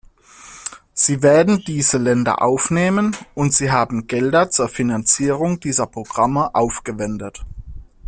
[0.95, 7.41] Sie werden diese Länder aufnehmen und Sie haben Gelder zur Finanzierung dieser Programme aufgewendet.